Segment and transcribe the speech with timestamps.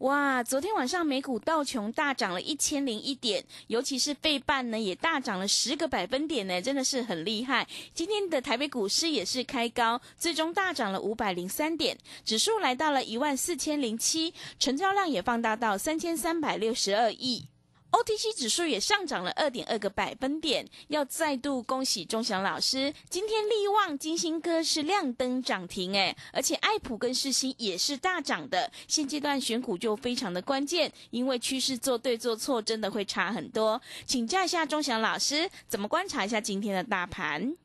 [0.00, 7.66] 哇，昨天晚上美股道琼大涨了一千零一点，尤其是费半呢也大涨了十个百分点呢，真的是很厉害。
[7.94, 11.96] 今天的台北股市也是开高，最终大涨了五百零三点，
[12.26, 17.46] 指数来到了一万四千零七，成交量也放大到三千三百六十二亿。
[17.92, 22.92] OTC 指数也上涨了二点二个百分点，要再度恭喜钟祥老师。
[23.08, 28.70] 今天力旺、金星科是亮灯涨停，哎，而且爱普跟世新也是大涨的。
[28.86, 33.80] 现阶段选股就非常的关键，因为趋势做对做错真的会差很多。
[34.04, 37.56] 请教一下钟祥老师，怎么观察一下今天的大盘？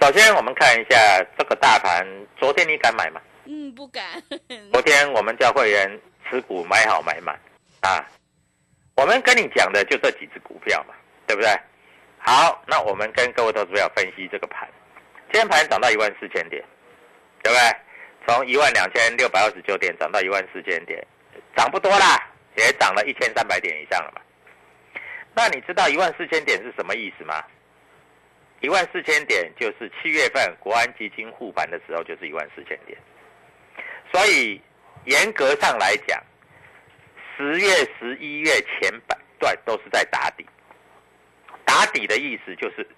[0.00, 0.96] 首先，我们看一下
[1.38, 2.06] 这个大盘，
[2.38, 3.20] 昨天你敢买吗？
[3.44, 4.22] 嗯，不敢。
[4.72, 7.38] 昨天我们教会员持股买好买满
[7.80, 8.02] 啊。
[8.96, 10.94] 我们跟你讲的就这几只股票嘛，
[11.26, 11.50] 对不对？
[12.18, 14.66] 好，那我们跟各位投资者分析这个盘，
[15.30, 16.64] 今天盘涨到一万四千点，
[17.42, 17.76] 对不对？
[18.26, 21.06] 从一万两千六百二十九点涨到一万四千点，
[21.54, 24.20] 涨不多啦，也涨了一千三百点以上了嘛。
[25.34, 27.44] 那你知道一万四千点是什么意思吗？
[28.60, 32.98] 一万四千点就是七月份国安基金护盘的时候就是一万四千点，
[34.10, 34.58] 所以
[35.04, 36.18] 严格上来讲。
[37.36, 40.46] 十月、十一月前半段都是在打底，
[41.64, 42.88] 打底的意思就是，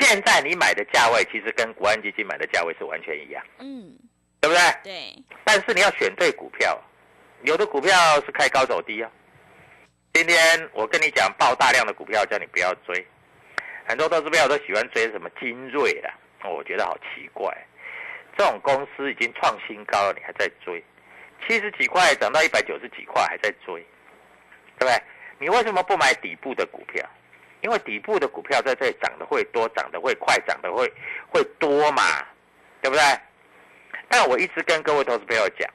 [0.00, 3.94] 现在你买的价位其实跟国安基金买的价位是完全一样，嗯，
[4.40, 4.62] 对不对？
[4.82, 5.24] 对。
[5.44, 6.80] 但是你要选对股票，
[7.42, 7.94] 有的股票
[8.24, 9.10] 是开高走低啊。
[10.14, 10.36] 今天
[10.72, 13.06] 我跟你讲，爆大量的股票叫你不要追，
[13.86, 16.10] 很多投资朋友都喜欢追什么精锐的，
[16.48, 17.54] 我觉得好奇怪，
[18.38, 20.82] 这种公司已经创新高了，你还在追。
[21.46, 23.84] 七十几块涨到一百九十几块，还在追，
[24.78, 25.02] 对不对？
[25.38, 27.04] 你为什么不买底部的股票？
[27.60, 30.92] 因为底部的股票在这里涨得会多，涨得会快，涨得会
[31.28, 32.24] 会多嘛，
[32.80, 33.02] 对不对？
[34.08, 35.68] 但我一直跟各位投资朋友讲，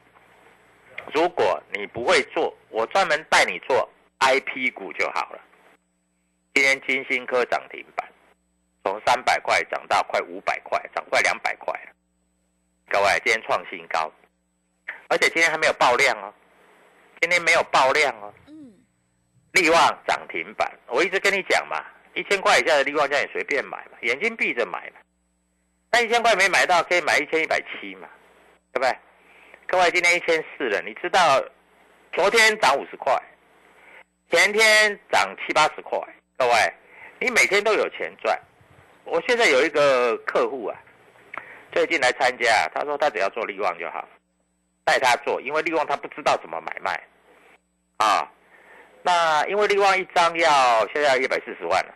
[1.14, 5.42] 如果你不会做，我专门带你做 I P 股就好了。
[6.54, 8.08] 今天金星科涨停板，
[8.84, 11.92] 从三百块涨到快五百块，涨快两百块了。
[12.90, 14.12] 各位，今天创新高。
[15.10, 16.34] 而且今天还没有爆量哦，
[17.22, 18.34] 今天没有爆量哦。
[18.48, 18.74] 嗯，
[19.54, 21.84] 利旺涨停板，我一直跟你讲嘛，
[22.14, 25.00] 一千块以下的利旺叫你随便买嘛，眼睛闭着买嘛。
[25.92, 28.08] 那一千块没买到，可以买一千一百七嘛，
[28.72, 28.98] 对不对？
[29.68, 31.44] 各位，今天一千四了，你知道
[32.14, 33.16] 昨天涨五十块，
[34.32, 36.00] 前天涨七八十块，
[36.38, 36.74] 各位，
[37.20, 38.40] 你每天都有钱赚。
[39.04, 40.76] 我现在有一个客户啊，
[41.72, 44.08] 最近来参加，他说他只要做利旺就好。
[44.84, 47.02] 带他做，因为利旺他不知道怎么买卖，
[47.98, 48.30] 啊，
[49.02, 51.94] 那因为利旺一张要现在要一百四十万了，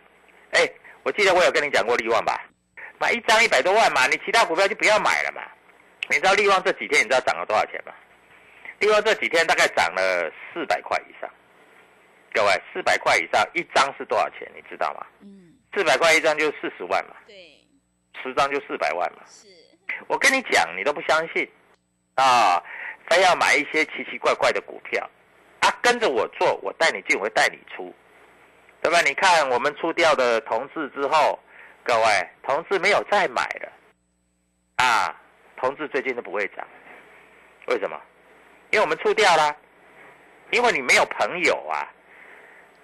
[0.52, 0.68] 哎，
[1.02, 2.40] 我记得我有跟你讲过利旺吧，
[2.98, 5.42] 买一张一百多万嘛，你其他股票就不要买了嘛。
[6.10, 7.92] 你知道利旺这几天你知道涨了多少钱吗？
[8.78, 11.28] 利旺这几天大概涨了四百块以上，
[12.32, 14.50] 各位四百块以上一张是多少钱？
[14.54, 15.06] 你知道吗？
[15.20, 17.58] 嗯，四百块一张就四十万嘛，对，
[18.22, 19.18] 十张就四百万嘛。
[19.26, 19.48] 是，
[20.06, 21.46] 我跟你讲，你都不相信，
[22.22, 22.62] 啊。
[23.10, 25.08] 非要买一些奇奇怪怪的股票，
[25.60, 27.90] 啊，跟着我做，我带你进，我会带你出，
[28.82, 29.00] 对吧？
[29.00, 31.38] 你看我们出掉的同志之后，
[31.82, 33.72] 各位同志没有再买了，
[34.76, 35.18] 啊，
[35.56, 36.68] 同志最近都不会涨，
[37.68, 37.98] 为什么？
[38.72, 39.56] 因为我们出掉了，
[40.50, 41.88] 因为你没有朋友啊，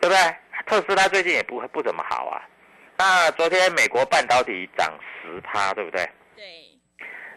[0.00, 0.36] 对不对？
[0.64, 2.40] 特斯拉最近也不不怎么好啊，
[2.96, 6.08] 那昨天美国半导体涨十趴，对不对？
[6.34, 6.73] 对。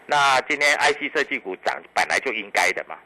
[0.09, 2.98] 那今天 IC 设计股涨本来就应该的嘛，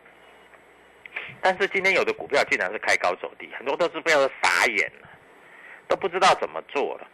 [1.42, 5.10] 但是今天有的股票竟然是开高走低，很多都是被都傻眼了，
[5.88, 7.08] 都不知道怎么做了。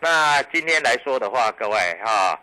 [0.00, 2.40] 那今天来说的话，各位哈，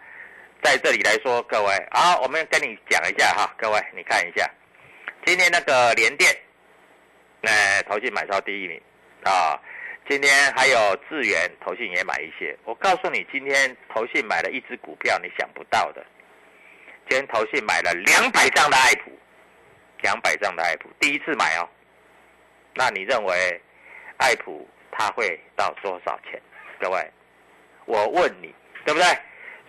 [0.61, 4.47] 在这里来说，各位啊，我们跟你讲一下哈，各位你看一下，
[5.25, 6.31] 今天那个联电，
[7.41, 8.79] 那投信买超第一名
[9.23, 9.59] 啊，
[10.07, 16.05] 今天还有智源投信也买一些，我告诉你，今天投信买了一只股票，你想不到的。
[17.09, 19.11] 今天投信买了两百张的爱普，
[20.03, 21.67] 两百张的爱普，第一次买哦。
[22.75, 23.59] 那你认为
[24.17, 26.41] 爱普它它会到多少钱？
[26.77, 27.11] 各位，
[27.85, 28.53] 我问你，
[28.85, 29.07] 对不对？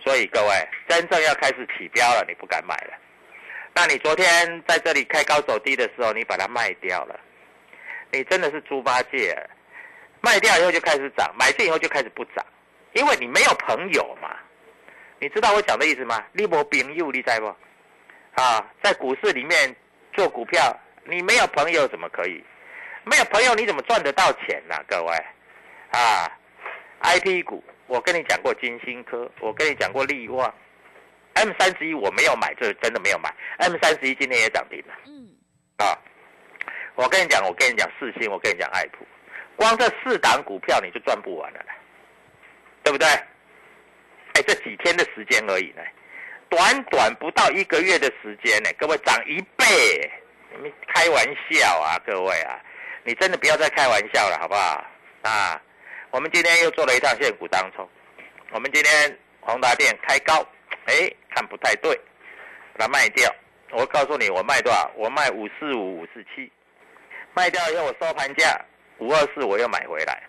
[0.03, 2.93] 所以各位，真正要开始起标了，你不敢买了。
[3.73, 7.17] 那你昨天在这里开高走低的时候，你把它卖掉了，
[8.11, 9.33] 你真的是猪八戒。
[10.19, 12.45] 卖掉以后就开始涨，买进以后就开始不涨，
[12.91, 14.35] 因为你没有朋友嘛。
[15.21, 16.25] 你知道我讲的意思吗？
[16.31, 17.45] 你无朋友，你在不？
[18.41, 19.75] 啊，在股市里面
[20.13, 22.43] 做股票，你没有朋友怎么可以？
[23.03, 24.75] 没有朋友你怎么赚得到钱呢？
[24.87, 25.13] 各位，
[25.91, 26.25] 啊
[27.01, 30.51] ，I P 股，我跟你讲过金星科，我跟你讲过利旺
[31.35, 34.93] ，M 三十一我没有买，这真的没有买，M 三十一今天也涨停了。
[35.05, 35.29] 嗯。
[35.77, 35.95] 啊，
[36.95, 39.05] 我跟你讲，我跟你讲四星，我跟你讲爱普。
[39.55, 41.63] 光这四档股票你就赚不完了，
[42.83, 43.07] 对不对？
[44.43, 45.81] 这几天的时间而已呢，
[46.49, 50.11] 短短不到一个月的时间呢，各位涨一倍，
[50.51, 52.59] 你们开玩笑啊，各位啊，
[53.03, 54.85] 你真的不要再开玩笑了，好不好？
[55.23, 55.61] 啊，
[56.11, 57.87] 我们今天又做了一趟现股当冲，
[58.51, 60.45] 我们今天宏达电开高，
[60.85, 61.95] 哎，看不太对，
[62.77, 63.33] 把它卖掉。
[63.71, 64.91] 我告诉你，我卖多少？
[64.95, 66.51] 我卖五四五五四七，
[67.33, 68.59] 卖掉以后我收盘价。
[68.97, 70.21] 五二四我又买回来，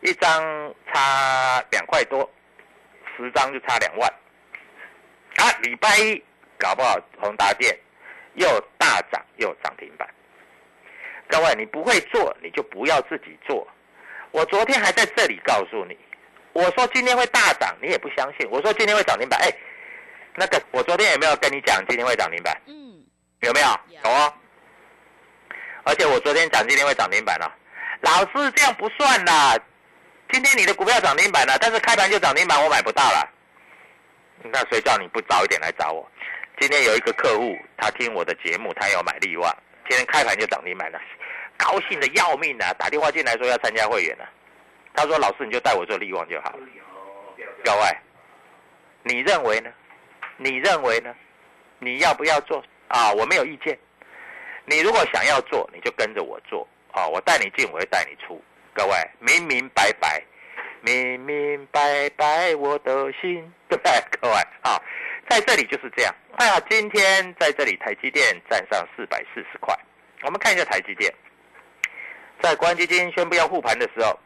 [0.00, 2.30] 一张差两块多，
[3.22, 4.12] 十张就差两万。
[5.36, 6.22] 啊，礼拜一
[6.58, 7.78] 搞不好宏达电
[8.34, 8.46] 又
[8.78, 10.08] 大涨又涨停板。
[11.28, 13.66] 各位，你不会做你就不要自己做。
[14.32, 15.96] 我昨天还在这里告诉你，
[16.52, 18.48] 我说今天会大涨，你也不相信。
[18.50, 19.48] 我说今天会涨停板，哎，
[20.34, 22.60] 那个我昨天有没有跟你讲今天会涨停板？
[22.66, 23.04] 嗯，
[23.40, 23.66] 有没有？
[23.88, 24.32] 有哦。
[25.84, 27.56] 而且我昨天讲今天会涨停板了。
[28.02, 29.56] 老师，这样不算啦。
[30.32, 33.28] 今天你的股票涨停板了，但是开盘就涨停板，我买不到了。
[34.44, 36.08] 那谁叫你不早一点来找我？
[36.60, 39.54] 今天有一个客户，他听我的节目，他要买利旺，
[39.88, 41.00] 今天开盘就涨停板了，
[41.56, 42.72] 高兴的要命啊！
[42.78, 44.28] 打电话进来说要参加会员了。
[44.94, 46.54] 他说：“老师，你就带我做利旺就好。”
[47.64, 47.96] 各位，
[49.02, 49.70] 你认为呢？
[50.36, 51.14] 你认为呢？
[51.78, 53.12] 你要不要做啊？
[53.12, 53.78] 我没有意见。
[54.64, 56.66] 你如果想要做，你就跟着我做。
[56.92, 58.42] 啊，我带你进，我会带你出，
[58.74, 60.22] 各位明明白白，
[60.82, 63.92] 明明白白我的心，对不对？
[64.20, 64.80] 各位啊，
[65.28, 66.14] 在这里就是这样。
[66.38, 69.76] 那今天在这里，台积电站上四百四十块。
[70.22, 71.12] 我们看一下台积电，
[72.40, 74.18] 在国安基金宣布要护盘的时候，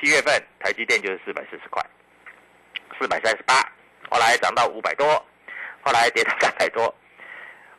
[0.00, 1.84] 七月份台积电就是四百四十块，
[2.98, 3.54] 四百三十八，
[4.10, 5.06] 后来涨到五百多，
[5.82, 6.94] 后来跌到三百多。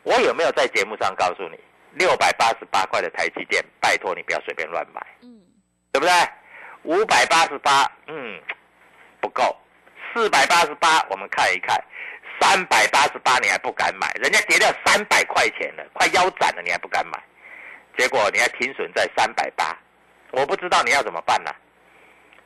[0.03, 1.59] 我有没有在节目上告诉你？
[1.95, 5.42] 六百八十八块的台积电，拜托你不要随便乱买，嗯，
[5.93, 6.13] 对不对？
[6.81, 8.41] 五百八十八，嗯，
[9.21, 9.55] 不够。
[10.11, 11.79] 四百八十八，我们看一看。
[12.41, 14.11] 三百八十八，你还不敢买？
[14.15, 17.17] 人家跌掉三百块钱了，快腰斩了，你还不敢买？
[17.95, 19.77] 结果你还停损在三百八，
[20.31, 21.51] 我不知道你要怎么办呢？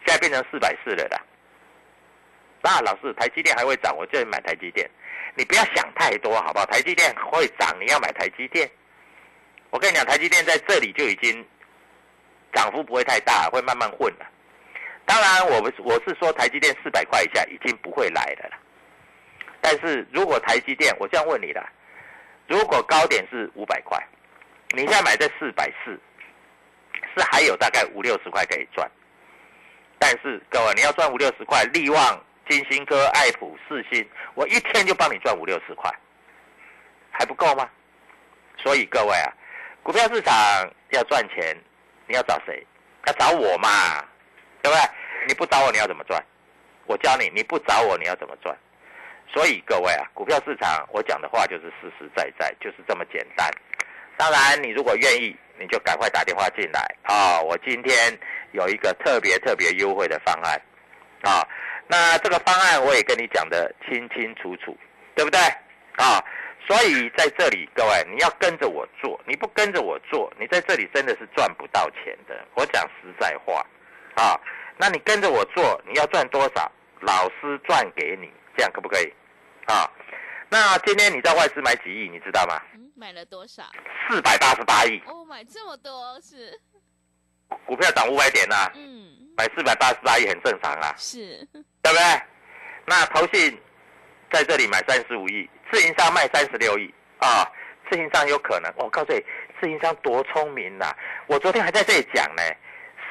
[0.06, 1.20] 现在变成四百四了的。
[2.62, 4.90] 那老师，台积电还会涨，我就买台积电。
[5.36, 6.66] 你不要想太多，好不好？
[6.66, 8.70] 台积电会涨，你要买台积电。
[9.70, 11.48] 我跟你讲，台积电在这里就已经
[12.58, 14.26] 涨幅不会太大，会慢慢混的。
[15.06, 18.58] 当然，我们我是说台积电四百块以下已经不会来的了。
[19.62, 21.64] 但是如果台积电，我这样问你了，
[22.48, 24.04] 如果高点是五百块，
[24.72, 26.00] 你现在买在四百四，
[27.16, 28.90] 是还有大概五六十块可以赚。
[30.00, 34.04] 但是各位，你要赚五六十块，利旺、金星科、爱普、四星，
[34.34, 35.94] 我一天就帮你赚五六十块，
[37.12, 37.70] 还不够吗？
[38.58, 39.32] 所以各位啊。
[39.84, 40.36] 股票市场
[40.90, 41.56] 要赚钱，
[42.08, 42.66] 你要找谁？
[43.06, 44.04] 要找我嘛，
[44.62, 44.90] 对不对？
[45.28, 46.24] 你不找我，你要怎么赚？
[46.86, 48.56] 我教你，你不找我，你要怎么赚？
[49.34, 53.50] 所以各位啊，股票市场我讲的话就是实实在在，就是这么简单。
[54.16, 57.40] 当然，你如果愿意，你就赶快打电话进来啊！
[57.42, 58.18] 我今天
[58.52, 60.62] 有一个特别特别优惠的方案
[61.22, 61.46] 啊，
[61.88, 64.76] 那这个方案我也跟你讲的清清楚楚，
[65.14, 65.40] 对不对？
[65.98, 66.24] 啊？
[66.68, 72.46] 所以在这里，各位，你要跟着我做，你不跟着我做，你在这里真的是赚不到钱的。
[72.56, 73.66] 我讲实在话，
[74.16, 74.38] 啊，
[74.78, 76.70] 那你跟着我做，你要赚多少，
[77.00, 79.14] 老师赚给你，这样可不可以？
[79.68, 79.90] 啊，
[80.50, 82.62] 那今天你在外资买几亿，你知道吗？
[82.74, 83.64] 嗯，买了多少？
[84.10, 85.02] 四百八十八亿。
[85.06, 86.60] 哦，买这么多是？
[87.66, 91.48] 股票涨五百点呐，嗯，买四百八十八亿很正常啊，是，
[91.82, 92.22] 对不对？
[92.86, 93.58] 那投信
[94.32, 95.50] 在这里买三十五亿。
[95.70, 97.46] 自营商卖三十六亿啊！
[97.92, 99.22] 自营商有可能，我告诉你，
[99.60, 100.96] 自营商多聪明呐！
[101.28, 102.42] 我昨天还在这里讲呢，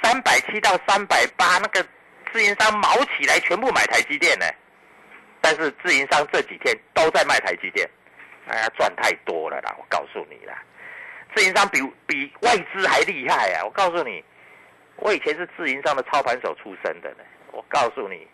[0.02, 1.86] 三百七到三百八，那个
[2.32, 4.46] 自营商毛起来全部买台积电呢。
[5.42, 7.86] 但是自营商这几天都在卖台积电，
[8.48, 9.74] 哎呀，赚太多了啦！
[9.78, 10.62] 我告诉你啦，
[11.34, 13.64] 自营商比比外资还厉害啊！
[13.64, 14.24] 我告诉你，
[14.96, 17.24] 我以前是自营商的操盘手出身的呢。
[17.52, 18.26] 我告诉你，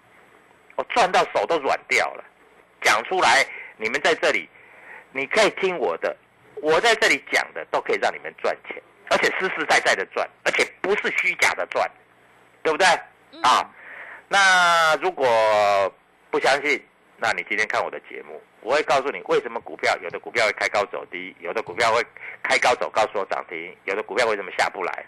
[0.76, 2.24] 我赚到手都软掉了。
[2.82, 3.44] 讲出来，
[3.76, 4.48] 你们在这里，
[5.12, 6.16] 你可以听我的，
[6.56, 11.90] 我在这里讲的都可以让你们赚钱，而且实实在在的赚，而且不是虚假的赚，
[12.62, 12.86] 对不对？
[13.42, 13.68] 啊，
[14.28, 15.26] 那如果
[16.30, 16.82] 不相信，
[17.16, 22.04] 那你今天看我的节目，我会告诉你为什么股票有的股票会开高走低，有的股票会
[22.42, 25.04] 开高走高说涨停，有的股票为什么下不来？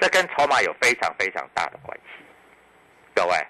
[0.00, 2.24] 这跟筹码有非常非常大的关系。
[3.14, 3.46] 各位，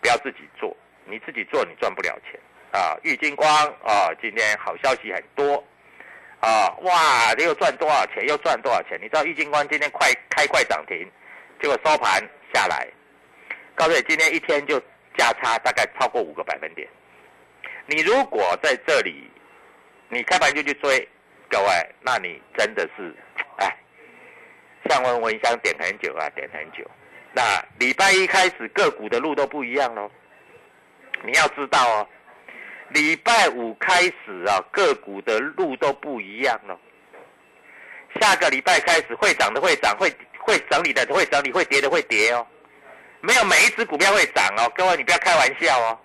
[0.00, 0.74] 不要自己做，
[1.04, 2.40] 你自己做你赚不了钱
[2.76, 2.94] 啊！
[3.02, 3.48] 玉金光
[3.82, 5.64] 啊，今天好消息很多
[6.40, 6.68] 啊！
[6.82, 8.22] 哇，又赚多少钱？
[8.28, 8.98] 又赚多少钱？
[9.00, 11.10] 你知道玉金光今天快开快涨停，
[11.58, 12.86] 结果收盘下来，
[13.74, 14.78] 告诉你今天一天就
[15.16, 16.86] 价差大概超过五个百分点。
[17.86, 19.30] 你如果在这里，
[20.10, 21.08] 你开盘就去追，
[21.48, 21.66] 各位，
[22.02, 23.14] 那你真的是，
[23.56, 23.74] 哎，
[24.90, 26.84] 像闻蚊香点很久啊，点很久。
[27.32, 27.42] 那
[27.78, 30.10] 礼拜一开始个股的路都不一样喽，
[31.22, 32.08] 你要知道哦，
[32.90, 36.78] 礼拜五开始啊，个股的路都不一样了。
[38.20, 42.46] 下个礼拜开始会涨的会涨，会会整理的会整理，会跌的会跌哦。
[43.20, 45.98] 没有每一只股票会涨哦，各位你不要开玩笑哦，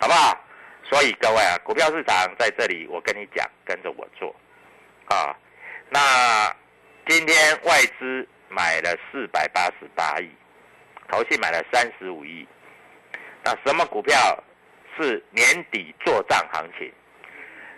[0.00, 0.38] 好不好？
[0.84, 4.34] 所以各位啊，股票市场在这里，我跟你讲，跟着我做
[5.06, 5.36] 啊。
[5.90, 6.54] 那
[7.06, 10.30] 今天外资买了四百八十八亿。
[11.10, 12.46] 投信买了三十五亿，
[13.42, 14.14] 那什么股票
[14.98, 16.92] 是年底做账行情？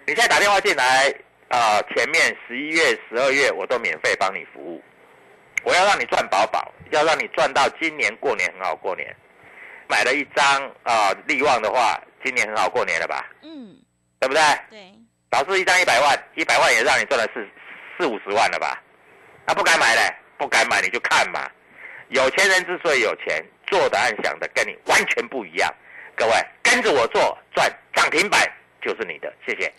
[0.07, 1.15] 你现在打电话进来
[1.49, 4.83] 啊，前面十一月、十二月我都免费帮你服务，
[5.63, 9.15] 我要让你赚饱饱，要让你赚到今年过年很好过年。
[9.89, 10.45] 买了一张
[10.85, 13.29] 啊，利旺的话，今年很好过年了吧？
[13.43, 13.77] 嗯，
[14.19, 14.43] 对不对？
[14.71, 14.93] 对。
[15.29, 17.47] 导致一张一百万，一百万也让你赚了四
[17.99, 18.83] 四五十万了吧？
[19.47, 21.49] 那不敢买嘞，不敢买你就看嘛。
[22.09, 25.73] 有钱人之所以有钱，做的、按想的跟你完全不一样。
[26.17, 26.33] 各位
[26.71, 28.41] 跟着我做，赚涨停板
[28.81, 29.33] 就是你的。
[29.45, 29.73] 谢谢。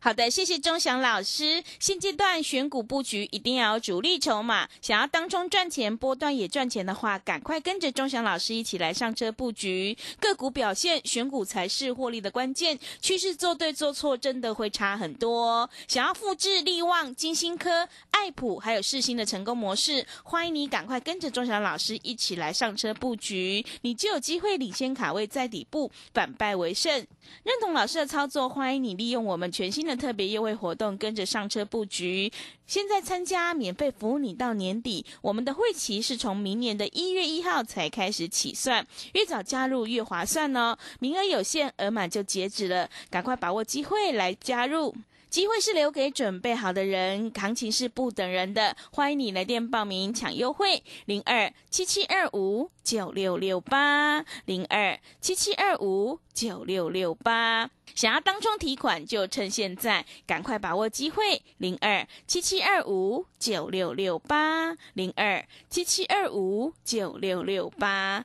[0.00, 1.62] 好的，谢谢钟祥老师。
[1.80, 9.96] 现阶段选股布局一定要主力筹码，想要当中赚钱、波段也赚钱的话，赶快跟着钟祥老师一起来上车布局。
[10.20, 12.78] 个股表现，选股才是获利的关键。
[13.00, 15.68] 趋势做对做错，真的会差很多。
[15.88, 27.04] 想要复制利旺、金星科、爱普还有世新的成功模式，欢迎你赶快跟着钟祥老师一起来上车布局，你就有机会领先卡位在底部，反败为胜。
[27.42, 32.30] 认同老师的操作，欢迎你利用我们全新的特别优惠活动，跟着上车布局。
[32.66, 40.76] 现在参加免费服务你到年底，我们的会期是从明年的一月一号才开始起算，越早加入越划算哦。
[41.00, 44.94] 名额有限，额满就截止了，赶快把握机会来加入。
[45.30, 48.74] 机会是留给准备好的人，行情是不等人的。
[48.90, 57.68] 欢迎你来电报名抢优惠，零二七七二五九六六八，零二七七二五九六六八。
[57.94, 68.24] 想要当中提款，就趁现在，赶快把握机会，零二七七二五九六六八，零二七七二五九六六八。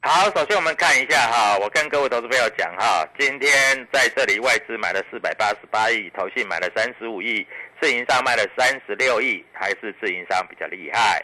[0.00, 3.50] 好，首先我们看一下哈，我跟各位投资朋友讲哈，今天
[3.92, 7.44] 在这里外资买了四百八十八亿，投信买了三十五亿，
[7.80, 11.20] 自营商卖了三十六亿，还是自营商比较厉害。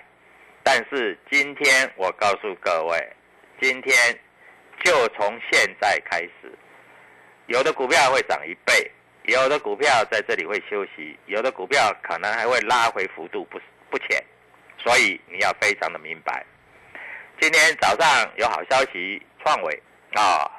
[0.64, 3.12] 但是今天我告诉各位，
[3.61, 3.95] 今天
[4.83, 6.52] 就从现在开始，
[7.47, 8.90] 有的股票会涨一倍，
[9.23, 14.23] 有的股票在这里会休息，有的股票可能还会拉回幅度不不浅，
[14.78, 16.45] 所以你要非常的明白。
[17.41, 19.83] 今天早上有好消息，创伟
[20.14, 20.50] 啊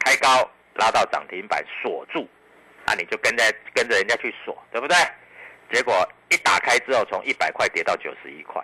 [0.00, 2.28] 开高拉到涨停板锁住，
[2.86, 4.96] 那你就跟着跟着人家去锁，对不对？
[5.72, 8.62] 结果一打开之后，从一百块跌到九十一块。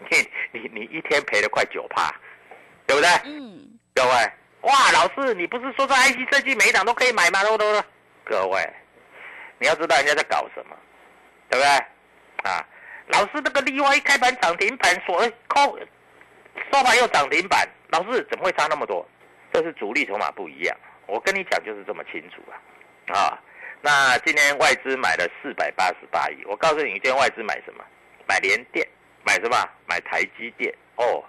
[0.10, 0.16] 你
[0.52, 2.10] 你你一天赔了快九趴，
[2.86, 3.10] 对不对？
[3.24, 4.10] 嗯，各位，
[4.62, 7.44] 哇，老师，你不是说在 IC 设计每一档都可以买吗？
[7.44, 7.84] 都都都，
[8.24, 8.66] 各位，
[9.58, 10.74] 你要知道人家在搞什么，
[11.50, 12.50] 对不对？
[12.50, 12.66] 啊，
[13.08, 15.78] 老师，那个例外一开盘涨停板，锁扣
[16.72, 19.06] 收盘又涨停板，老师怎么会差那么多？
[19.52, 20.76] 这是主力筹码不一样，
[21.06, 23.14] 我跟你讲就是这么清楚啊！
[23.14, 23.38] 啊，
[23.80, 27.84] 那今天外资买了四百八十八亿，我告诉你，今天外资买什么？
[28.26, 28.86] 买联电。
[29.22, 29.56] 买什么？
[29.86, 31.22] 买台积电哦，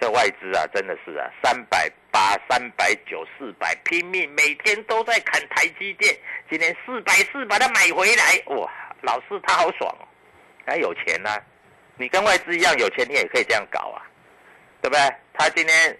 [0.00, 6.12] 这外资啊，真的是啊，三百八、三百九、四百，拼命每天都在砍台积电。
[6.50, 8.68] 今天四百四把它买回来，哇，
[9.02, 10.08] 老师他好爽哦，
[10.66, 11.30] 他有钱呐！
[11.96, 14.02] 你跟外资一样有钱，你也可以这样搞啊，
[14.82, 15.14] 对不对？
[15.32, 15.98] 他今天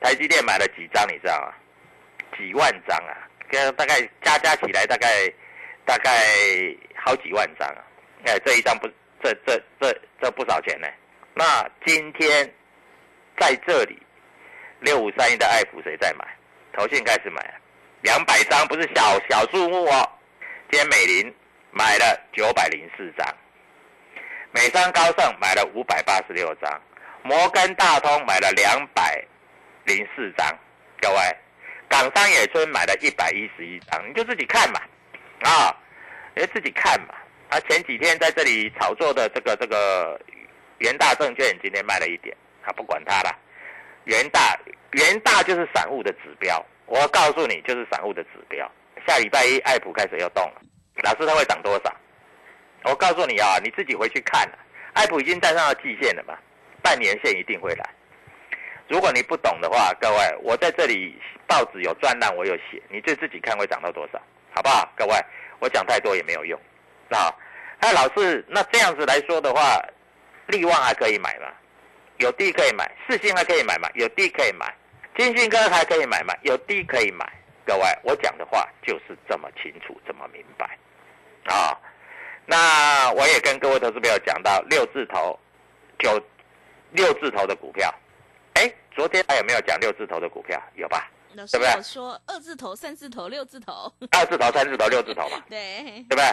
[0.00, 1.52] 台积电买了几张，你知道吗？
[2.38, 5.30] 几万张啊，跟大概加加起来大概
[5.84, 6.10] 大概
[6.96, 7.84] 好几万张啊！
[8.24, 8.88] 哎，这一张不。
[9.24, 10.88] 这这这这不少钱呢。
[11.32, 12.52] 那今天
[13.38, 13.96] 在这里
[14.80, 16.26] 六五三一的爱普谁在买？
[16.72, 17.54] 投信开始买了，
[18.00, 20.10] 两百张不是小小数目哦。
[20.72, 21.32] 今天美林
[21.70, 23.24] 买了九百零四张，
[24.50, 26.82] 美商高盛买了五百八十六张，
[27.22, 29.24] 摩根大通买了两百
[29.84, 30.46] 零四张。
[31.00, 31.16] 各位，
[31.88, 34.80] 港商野村买了一百一十一张，你就自己看嘛，
[35.42, 35.74] 啊，
[36.34, 37.14] 你自己看嘛。
[37.48, 40.18] 啊，前几天在这里炒作的这个这个
[40.78, 43.38] 元大证券今天卖了一点，他不管它了。
[44.04, 44.58] 元大
[44.92, 48.70] 元大就是散户的指标，我告诉你就是散户的指标。
[49.06, 50.62] 下礼拜一爱普开始要动了，
[51.02, 51.94] 老师他会涨多少？
[52.84, 54.48] 我告诉你啊，你自己回去看。
[54.94, 56.36] 爱普已经站上了季线了嘛，
[56.82, 57.90] 半年线一定会来。
[58.88, 61.16] 如果你不懂的话，各位，我在这里
[61.46, 64.20] 报纸有专栏，我有写，你就自己看会涨到多少，
[64.54, 64.86] 好不好？
[64.96, 65.14] 各位，
[65.60, 66.60] 我讲太多也没有用。
[67.08, 67.32] 啊，
[67.80, 69.80] 那老师，那这样子来说的话，
[70.46, 71.46] 利旺还可以买吗？
[72.18, 73.88] 有地可以买，四星还可以买吗？
[73.94, 74.74] 有地可以买，
[75.16, 76.34] 金星哥还可以买吗？
[76.42, 77.26] 有地可以买。
[77.64, 80.66] 各位，我讲的话就是这么清楚，这么明白。
[81.46, 81.78] 啊，
[82.44, 85.38] 那我也跟各位投资朋友讲到六字头，
[85.98, 86.20] 九
[86.92, 87.92] 六字头的股票。
[88.54, 90.60] 哎，昨天还有没有讲六字头的股票？
[90.74, 91.10] 有吧？
[91.34, 91.68] 对不对？
[91.76, 93.92] 我说二字头、三字头、六字头。
[94.10, 95.42] 二字头、三字头、六字头嘛。
[95.48, 95.82] 对。
[96.08, 96.24] 对不对？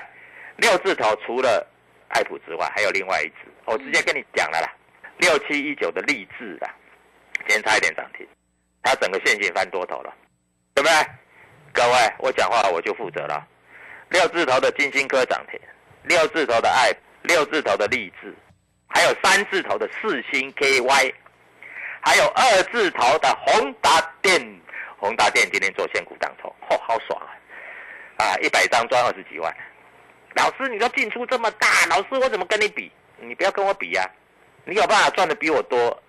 [0.57, 1.65] 六字头除了
[2.09, 4.67] 爱普之外，还有另外一只，我直接跟你讲了啦，
[5.19, 6.69] 六七一九的励志啦，
[7.37, 8.27] 今天差一点涨停，
[8.83, 10.13] 它整个线性翻多头了，
[10.73, 10.93] 对不对？
[11.71, 13.47] 各位，我讲话我就负责了。
[14.09, 15.57] 六字头的金星科涨停，
[16.03, 16.91] 六字头的爱，
[17.21, 18.35] 六字头的励志，
[18.89, 21.13] 还有三字头的四星 KY，
[22.01, 24.41] 还有二字头的宏达电，
[24.97, 27.29] 宏达电今天做现股当头，嚯，好爽啊！
[28.17, 29.55] 啊，一百张赚二十几万。
[30.35, 32.91] 老师，你都进出这么大，老师我怎么跟你比？
[33.17, 34.09] 你不要跟我比呀，
[34.65, 36.01] 你有办法赚的比我多，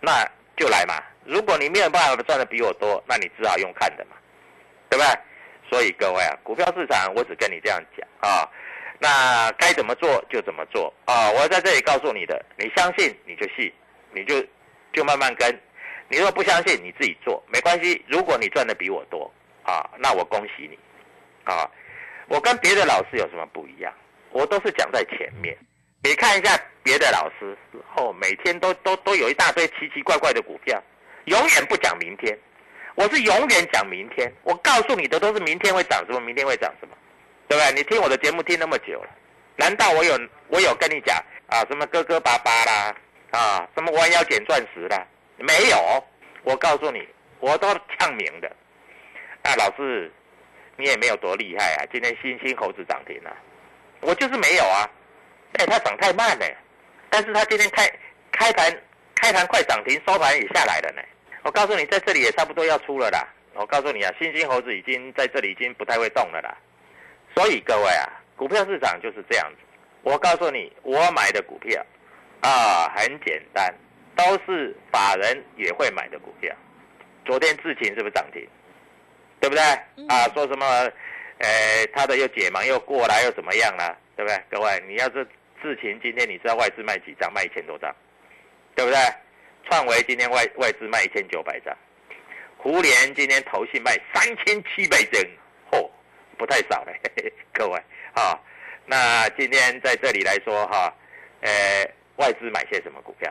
[0.00, 0.24] 那
[0.56, 0.94] 就来嘛。
[1.24, 4.16] 如果你没有办法赚的比我多，那你只好用看的嘛，
[4.88, 5.18] 对不对？
[5.70, 8.48] 所以各位啊，股票市场我只跟你这样讲啊，
[9.00, 11.30] 那该怎么做就怎么做啊。
[11.32, 13.72] 我在这里告诉你的，你相信你就信，
[14.12, 14.40] 你就
[14.92, 15.50] 就慢慢跟。
[16.08, 18.04] 你如果不相信，你自己做没关系。
[18.06, 19.32] 如果你赚的比我多
[19.64, 20.78] 啊，那我恭喜你
[21.44, 21.68] 啊。
[22.28, 23.92] 我跟别的老师有什么不一样？
[24.30, 25.56] 我都是讲在前面。
[26.02, 27.56] 你看一下别的老师，
[27.96, 30.80] 哦，每天都都都有一大堆奇奇怪怪的股票，
[31.24, 32.38] 永远不讲明天。
[32.94, 34.32] 我是永远讲明天。
[34.42, 36.96] 我告诉你的都是明天会涨什么，明天会涨什么，
[37.50, 37.72] 对不对？
[37.74, 39.10] 你听我的节目听那么久了，
[39.56, 41.16] 难道我有我有跟你讲
[41.48, 42.94] 啊什么磕磕巴巴啦，
[43.32, 45.04] 啊什么弯腰捡钻石啦？
[45.36, 45.76] 没有。
[46.44, 47.06] 我告诉你，
[47.40, 48.48] 我都唱明的。
[49.42, 50.10] 啊，老师。
[50.76, 51.84] 你也没有多厉害啊！
[51.92, 53.36] 今天星星猴子涨停了，
[54.00, 54.88] 我就是没有啊。
[55.58, 56.46] 哎，它涨太慢了，
[57.10, 57.86] 但是它今天开
[58.32, 58.82] 开盘
[59.16, 61.02] 开盘快涨停，收盘也下来了呢。
[61.42, 63.28] 我告诉你，在这里也差不多要出了啦。
[63.52, 66.56] 我告诉你啊，星星猴子已经在这里已经不太会动了啦。
[67.34, 69.56] 所以各位啊，股票市场就是这样子。
[70.02, 71.84] 我告诉你，我买的股票
[72.40, 73.74] 啊，很简单，
[74.16, 76.54] 都是法人也会买的股票。
[77.24, 78.46] 昨天智勤是不是涨停？
[79.40, 79.62] 对不对？
[80.08, 80.66] 啊，说什么？
[81.38, 83.96] 呃，他的又解盲又过来又怎么样了？
[84.16, 84.38] 对不对？
[84.50, 85.26] 各位，你要是
[85.62, 87.32] 智勤今天你知道外资卖几张？
[87.32, 87.94] 卖一千多张，
[88.74, 88.98] 对不对？
[89.68, 91.74] 创维今天外外资卖一千九百张，
[92.58, 95.22] 胡联今天投信卖三千七百张，
[95.70, 95.88] 嚯，
[96.40, 96.92] 不太少了，
[97.52, 97.78] 各位
[98.14, 98.32] 啊。
[98.86, 100.90] 那今天在这里来说哈，
[101.42, 103.30] 呃，外资买些什么股票？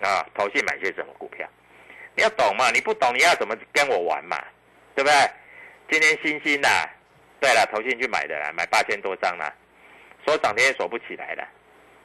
[0.00, 1.48] 啊，投信买些什么股票？
[2.16, 2.68] 你要懂嘛？
[2.72, 4.36] 你不懂，你要怎么跟我玩嘛？
[4.96, 5.14] 对不对？
[5.88, 6.68] 今天星星呐，
[7.38, 9.54] 对了，投信去买的啦，买八千多张啦，
[10.26, 11.46] 说涨停也锁不起来了，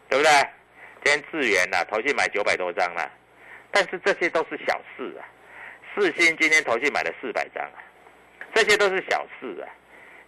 [0.08, 0.32] 对不对？
[1.04, 3.10] 今天智源呐，投信买九百多张啦，
[3.72, 5.26] 但是这些都是小事啊。
[5.96, 7.82] 四星今天投信买了四百张啊，
[8.54, 9.66] 这些都是小事啊。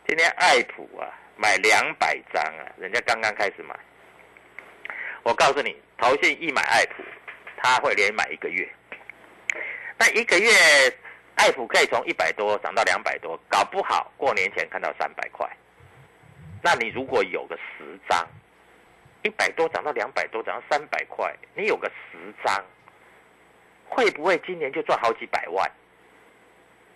[0.10, 3.80] 今天爱普啊，买两百张啊，人家刚刚开始买。
[5.22, 7.04] 我告诉你，投信一买爱普，
[7.58, 8.68] 他会连买一个月。
[10.00, 10.50] 那一个月，
[11.36, 15.48] 爱普可以从一百多涨到两百多，搞不好过年前看到三百块。
[16.64, 18.28] 那你如果有个十张，
[19.22, 22.66] 一百多涨到两百多，涨到三百块，你有个十张，
[23.88, 25.72] 会不会今年就赚好几百万？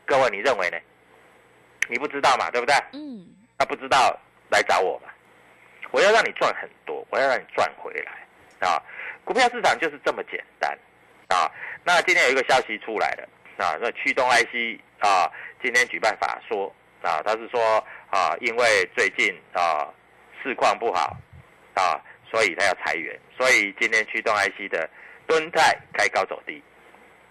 [0.03, 0.79] 各位，你认为呢？
[1.89, 2.75] 你不知道嘛，对不对？
[2.93, 3.27] 嗯。
[3.57, 4.17] 那不知道
[4.49, 5.09] 来找我嘛？
[5.91, 8.81] 我要让你赚很多，我要让你赚回来啊！
[9.23, 10.71] 股票市场就是这么简单
[11.29, 11.49] 啊！
[11.83, 13.29] 那今天有一个消息出来了
[13.63, 17.61] 啊，那驱动 IC 啊，今天举办法说啊，他是说
[18.09, 19.87] 啊，因为最近啊
[20.41, 21.15] 市况不好
[21.75, 24.89] 啊，所以他要裁员，所以今天驱动 IC 的
[25.27, 26.61] 敦泰开高走低。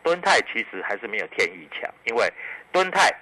[0.05, 2.33] 敦泰其实还是没有天意强，因为
[2.71, 3.13] 敦泰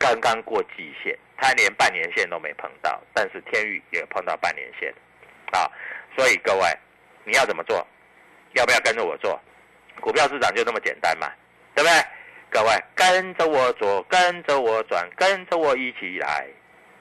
[0.00, 4.92] 刚刚过季线，它连半年线都没碰到，但是天宇也碰到半年线
[5.52, 5.70] 啊，
[6.16, 6.66] 所以各位
[7.24, 7.86] 你要怎么做？
[8.54, 9.38] 要不要跟着我做？
[10.00, 11.30] 股票市场就这么简单嘛，
[11.74, 12.02] 对不对？
[12.48, 16.48] 各位跟着我做，跟着我转，跟着我一起来。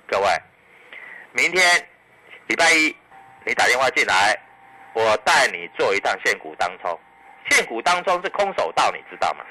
[0.05, 0.27] 各位，
[1.31, 1.63] 明天
[2.47, 2.93] 礼拜一
[3.45, 4.37] 你打电话进来，
[4.93, 6.99] 我带你做一趟现股当冲。
[7.49, 9.45] 现股当中是空手道，你知道吗？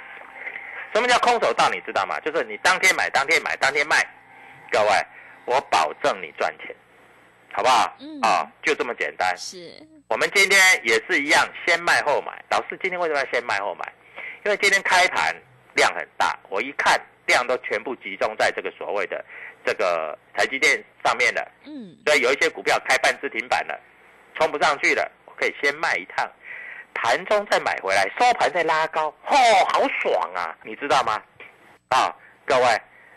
[0.92, 1.68] 什么叫空手道？
[1.70, 2.18] 你知道吗？
[2.20, 4.06] 就是你当天买，当天买，当天卖。
[4.70, 4.90] 各位，
[5.44, 6.74] 我保证你赚钱，
[7.52, 7.96] 好不好？
[8.00, 8.20] 嗯。
[8.22, 9.36] 啊，就这么简单。
[9.36, 9.72] 是。
[10.08, 12.42] 我们今天也是一样，先卖后买。
[12.50, 13.92] 老师今天为什么要先卖后买？
[14.44, 15.34] 因为今天开盘
[15.74, 19.22] 量很大，我一看量都全部集中在这个所谓的
[19.64, 21.46] 这个台积电上面了。
[21.64, 23.78] 嗯，所以有一些股票开半只停板了，
[24.34, 26.26] 冲不上去了，我可以先卖一趟，
[27.00, 29.36] 盘中再买回来，收盘再拉高，哦，
[29.72, 30.56] 好爽啊！
[30.64, 31.22] 你知道吗？
[31.90, 32.64] 啊，各位，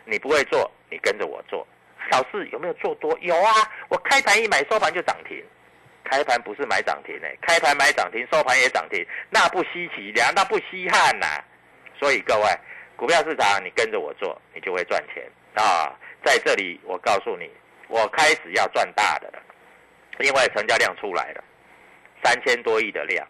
[0.06, 1.68] 你不会做，你跟着我做。
[2.12, 3.18] 老师有没有做多？
[3.22, 3.52] 有啊，
[3.90, 5.44] 我开盘一买，收盘就涨停。
[6.04, 11.26] 开盘不是买涨停诶，开盘买涨停，收盘也涨停，那不稀奇，两那不稀罕呐。
[11.98, 12.46] 所以各位，
[12.96, 15.24] 股票市场你跟着我做，你就会赚钱
[15.56, 15.92] 啊。
[16.24, 17.50] 在这里我告诉你，
[17.88, 19.42] 我开始要赚大的了，
[20.20, 21.44] 因为成交量出来了，
[22.24, 23.28] 三千多亿的量。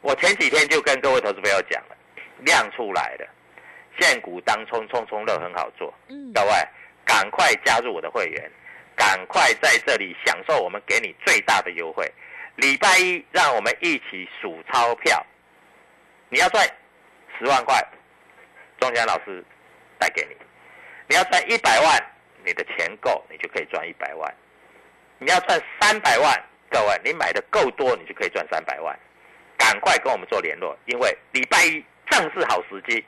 [0.00, 1.96] 我前几天就跟各位投资朋友讲了，
[2.38, 3.28] 量出来了，
[3.98, 5.92] 现股当冲冲冲乐很好做，
[6.34, 6.50] 各位
[7.04, 8.50] 赶快加入我的会员。
[8.96, 12.06] 赶快在这里享受我们给你最大的优惠。
[12.56, 15.24] 礼拜一，让我们一起数钞票。
[16.28, 16.68] 你要赚
[17.38, 17.82] 十万块，
[18.78, 19.42] 钟祥老师
[19.98, 20.34] 带给你；
[21.08, 21.98] 你要赚一百万，
[22.44, 24.34] 你的钱够，你就可以赚一百万。
[25.18, 28.98] 你要赚三百万，各位，你买的够多，你就可以赚三百万。
[29.70, 33.04] 赶快跟我们做联络，因为礼拜一正是好时机，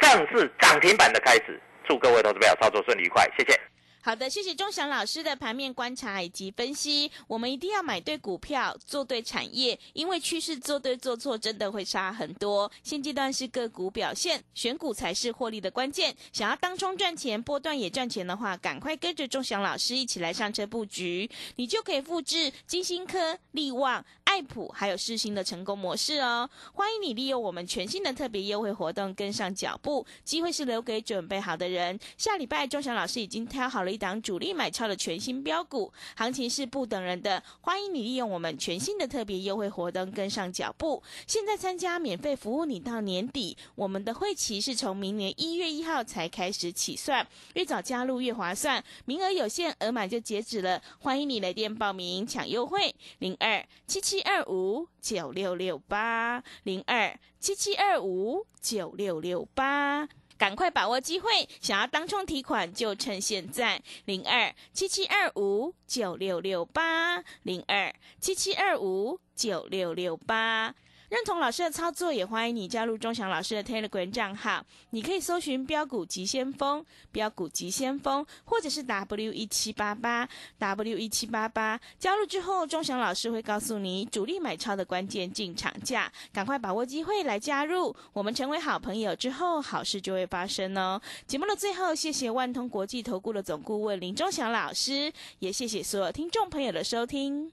[0.00, 1.60] 正是涨停板的开始。
[1.84, 3.71] 祝各位投资朋友操作顺利愉快，谢谢。
[4.04, 7.08] 好的，谢谢钟祥老师的盘面观察以及分析。
[7.28, 12.68] 我们一定要买对股票，做对产业，因为趋势做对做错真的会差很多。
[12.82, 16.12] 现阶段是个股表现，选股才是获利的关键。
[16.32, 26.50] 想要当冲赚钱，波段也赚钱的话，赶快跟着钟祥老师一起来上车布局，你就可以复制金星科、利旺、爱普还有世星的成功模式哦。
[26.72, 31.96] 欢迎你利用我们全新的特别优惠活动跟上脚步，机会是留给准备好的人。
[32.18, 33.91] 下礼拜钟祥老师已经挑好了。
[33.92, 41.02] 一档主力买超的全新标股，行情是不等人的，欢迎你利用我们全新的特别优惠活动跟上脚步。
[41.26, 60.08] 现在参加免费服务你到年底，我们的会期是从明年一月一号才开始起算，越早加入越划算，名额有限，额满就截止了，欢迎你来电报名抢优惠，零二七七二五九六六八零二七七二五九六六八。
[60.38, 70.74] 赶快把握机会，想要当冲提款就趁现在，零二七七二五九六六八零二七七二五九六六八。
[71.12, 74.64] 认同老师的操作，也欢迎你加入钟祥老师的 Telegram 账号。
[74.92, 80.26] 你可以搜寻“标股急先锋”、“标股急先锋”，或者是 W 一七八八
[80.58, 81.78] W 一七八八。
[81.98, 87.94] 加入之后，钟祥老师会告诉你主力买超的关键进场价，赶快把握机会来加入。
[88.14, 90.98] 我们成为好朋友之后，好事就会发生哦。
[91.26, 97.52] 节目的最后，谢谢万通国际投顾的总顾问林钟祥老师，也谢谢所有听众朋友的收听。